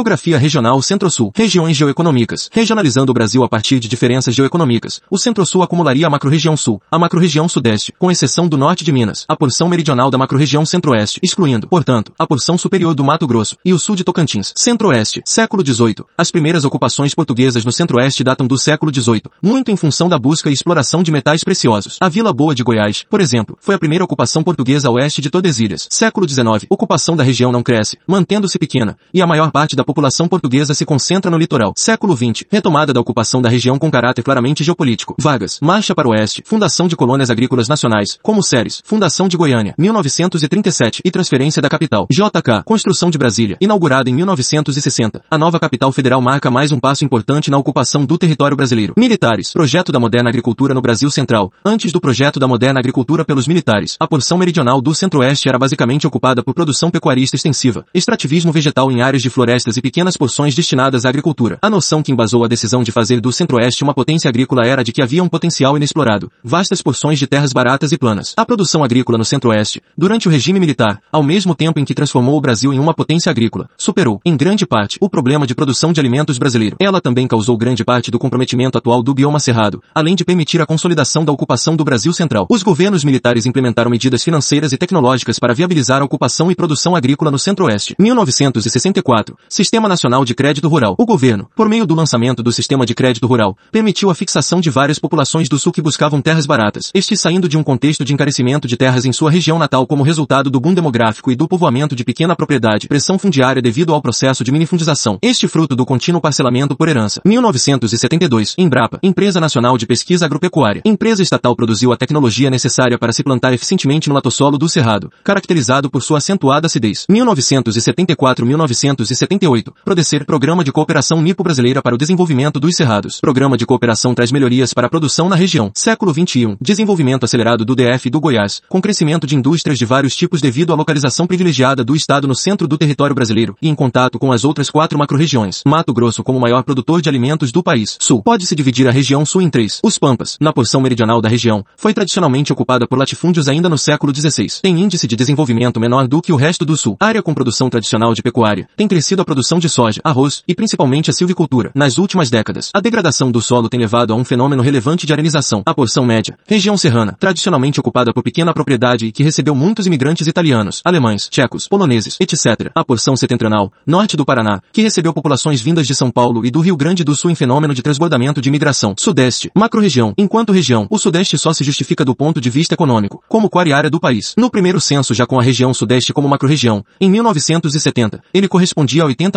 [0.00, 1.30] Geografia Regional Centro-Sul.
[1.36, 2.48] Regiões geoeconômicas.
[2.50, 5.02] Regionalizando o Brasil a partir de diferenças geoeconômicas.
[5.10, 9.26] O Centro-Sul acumularia a macro-região Sul, a macro-região Sudeste, com exceção do Norte de Minas,
[9.28, 13.74] a porção meridional da macro-região Centro-Oeste, excluindo, portanto, a porção superior do Mato Grosso, e
[13.74, 14.54] o Sul de Tocantins.
[14.56, 15.20] Centro-Oeste.
[15.26, 15.96] Século XVIII.
[16.16, 20.48] As primeiras ocupações portuguesas no Centro-Oeste datam do século XVIII, muito em função da busca
[20.48, 21.98] e exploração de metais preciosos.
[22.00, 25.28] A Vila Boa de Goiás, por exemplo, foi a primeira ocupação portuguesa a oeste de
[25.28, 25.86] Tordesilhas.
[25.90, 26.64] Século XIX.
[26.70, 30.84] Ocupação da região não cresce, mantendo-se pequena, e a maior parte da população portuguesa se
[30.84, 31.72] concentra no litoral.
[31.76, 32.44] Século XX.
[32.48, 35.16] Retomada da ocupação da região com caráter claramente geopolítico.
[35.18, 35.58] Vagas.
[35.60, 36.44] Marcha para o oeste.
[36.46, 38.80] Fundação de colônias agrícolas nacionais, como Ceres.
[38.84, 42.06] Fundação de Goiânia, 1937 e transferência da capital.
[42.08, 42.62] JK.
[42.64, 43.56] Construção de Brasília.
[43.60, 45.24] Inaugurada em 1960.
[45.28, 48.94] A nova capital federal marca mais um passo importante na ocupação do território brasileiro.
[48.96, 49.52] Militares.
[49.52, 51.52] Projeto da moderna agricultura no Brasil Central.
[51.64, 56.06] Antes do projeto da moderna agricultura pelos militares, a porção meridional do centro-oeste era basicamente
[56.06, 61.06] ocupada por produção pecuarista extensiva, extrativismo vegetal em áreas de florestas e pequenas porções destinadas
[61.06, 61.58] à agricultura.
[61.62, 64.92] A noção que embasou a decisão de fazer do centro-oeste uma potência agrícola era de
[64.92, 68.34] que havia um potencial inexplorado, vastas porções de terras baratas e planas.
[68.36, 72.36] A produção agrícola no centro-oeste, durante o regime militar, ao mesmo tempo em que transformou
[72.36, 76.00] o Brasil em uma potência agrícola, superou, em grande parte, o problema de produção de
[76.00, 76.76] alimentos brasileiro.
[76.78, 80.66] Ela também causou grande parte do comprometimento atual do bioma cerrado, além de permitir a
[80.66, 82.46] consolidação da ocupação do Brasil central.
[82.50, 87.30] Os governos militares implementaram medidas financeiras e tecnológicas para viabilizar a ocupação e produção agrícola
[87.30, 87.94] no centro-oeste.
[87.98, 89.36] 1964.
[89.60, 90.94] Sistema Nacional de Crédito Rural.
[90.98, 94.70] O governo, por meio do lançamento do Sistema de Crédito Rural, permitiu a fixação de
[94.70, 98.66] várias populações do sul que buscavam terras baratas, este saindo de um contexto de encarecimento
[98.66, 102.04] de terras em sua região natal como resultado do boom demográfico e do povoamento de
[102.04, 105.18] pequena propriedade, pressão fundiária devido ao processo de minifundização.
[105.20, 107.20] Este fruto do contínuo parcelamento por herança.
[107.22, 108.54] 1972.
[108.56, 110.80] Embrapa, Empresa Nacional de Pesquisa Agropecuária.
[110.86, 115.90] Empresa estatal produziu a tecnologia necessária para se plantar eficientemente no latossolo do Cerrado, caracterizado
[115.90, 117.04] por sua acentuada acidez.
[117.10, 119.49] 1974-1978.
[119.84, 123.20] Prodecer Programa de Cooperação Nipo-Brasileira para o Desenvolvimento dos Cerrados.
[123.20, 125.72] Programa de cooperação traz melhorias para a produção na região.
[125.74, 126.56] Século XXI.
[126.60, 130.72] Desenvolvimento acelerado do DF e do Goiás, com crescimento de indústrias de vários tipos devido
[130.72, 134.44] à localização privilegiada do estado no centro do território brasileiro e em contato com as
[134.44, 135.62] outras quatro macro-regiões.
[135.66, 137.96] Mato Grosso como maior produtor de alimentos do país.
[138.00, 138.22] Sul.
[138.22, 139.80] Pode-se dividir a região sul em três.
[139.82, 144.14] Os Pampas, na porção meridional da região, foi tradicionalmente ocupada por latifúndios ainda no século
[144.14, 144.60] XVI.
[144.62, 146.96] Tem índice de desenvolvimento menor do que o resto do sul.
[147.00, 148.68] Área com produção tradicional de pecuária.
[148.76, 151.70] Tem crescido a produção de soja, arroz e principalmente a silvicultura.
[151.74, 155.62] Nas últimas décadas, a degradação do solo tem levado a um fenômeno relevante de arenização.
[155.66, 156.36] A porção média.
[156.46, 161.68] Região serrana, tradicionalmente ocupada por pequena propriedade e que recebeu muitos imigrantes italianos, alemães, tchecos,
[161.68, 162.70] poloneses, etc.
[162.74, 166.60] A porção setentrional, norte do Paraná, que recebeu populações vindas de São Paulo e do
[166.60, 168.94] Rio Grande do Sul em fenômeno de transbordamento de imigração.
[168.98, 170.14] Sudeste, macro-região.
[170.16, 173.90] Enquanto região, o Sudeste só se justifica do ponto de vista econômico, como quare área
[173.90, 174.34] do país.
[174.36, 179.06] No primeiro censo já com a região Sudeste como macro-região, em 1970, ele correspondia a
[179.06, 179.29] 80%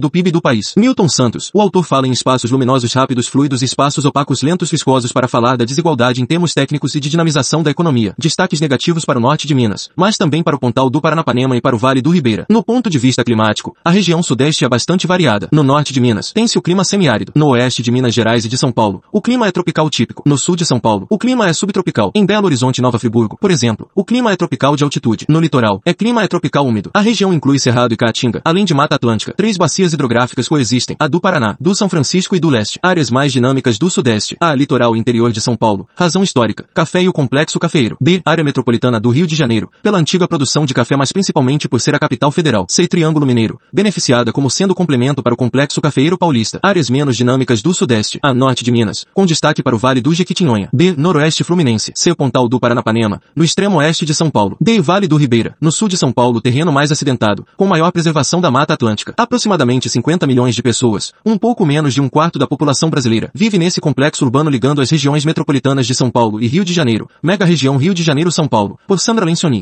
[0.00, 0.74] do PIB do país.
[0.76, 5.12] Milton Santos, o autor fala em espaços luminosos rápidos fluidos e espaços opacos lentos viscosos
[5.12, 8.14] para falar da desigualdade em termos técnicos e de dinamização da economia.
[8.18, 11.60] Destaques negativos para o norte de Minas, mas também para o Pontal do Paranapanema e
[11.60, 12.46] para o Vale do Ribeira.
[12.48, 15.48] No ponto de vista climático, a região Sudeste é bastante variada.
[15.50, 17.32] No norte de Minas, tem-se o clima semiárido.
[17.34, 20.22] No oeste de Minas Gerais e de São Paulo, o clima é tropical típico.
[20.26, 22.10] No sul de São Paulo, o clima é subtropical.
[22.14, 25.26] Em Belo Horizonte Nova Friburgo, por exemplo, o clima é tropical de altitude.
[25.28, 26.90] No litoral, é clima é tropical úmido.
[26.92, 29.34] A região inclui Cerrado e Caatinga, além de Mata Atlântica.
[29.40, 32.78] Três bacias hidrográficas coexistem, a do Paraná, do São Francisco e do Leste.
[32.82, 34.36] Áreas mais dinâmicas do Sudeste.
[34.38, 35.88] A litoral interior de São Paulo.
[35.96, 36.66] Razão histórica.
[36.74, 37.96] Café e o complexo cafeeiro.
[37.98, 38.20] B.
[38.22, 39.70] Área metropolitana do Rio de Janeiro.
[39.82, 42.66] Pela antiga produção de café mas principalmente por ser a capital federal.
[42.68, 42.86] C.
[42.86, 43.58] Triângulo Mineiro.
[43.72, 46.60] Beneficiada como sendo complemento para o complexo cafeeiro paulista.
[46.62, 48.18] Áreas menos dinâmicas do Sudeste.
[48.22, 48.34] A.
[48.34, 49.06] Norte de Minas.
[49.14, 50.68] Com destaque para o Vale do Jequitinhonha.
[50.70, 50.92] B.
[50.94, 51.92] Noroeste Fluminense.
[51.96, 52.14] C.
[52.14, 53.22] Pontal do Paranapanema.
[53.34, 54.58] No extremo oeste de São Paulo.
[54.60, 54.82] D.
[54.82, 55.56] Vale do Ribeira.
[55.58, 57.46] No sul de São Paulo terreno mais acidentado.
[57.56, 59.14] Com maior preservação da Mata Atlântica.
[59.30, 61.12] Aproximadamente 50 milhões de pessoas.
[61.24, 63.30] Um pouco menos de um quarto da população brasileira.
[63.32, 67.08] Vive nesse complexo urbano ligando as regiões metropolitanas de São Paulo e Rio de Janeiro.
[67.22, 68.76] Mega região Rio de Janeiro-São Paulo.
[68.88, 69.58] Por Sandra Lencioni.